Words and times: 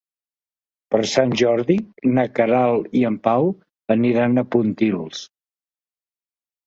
Per 0.93 0.99
Sant 1.09 1.33
Jordi 1.41 1.75
na 2.15 2.25
Queralt 2.39 2.97
i 3.01 3.03
en 3.11 3.21
Pau 3.29 3.53
aniran 3.97 4.43
a 4.43 4.45
Pontils. 4.57 5.25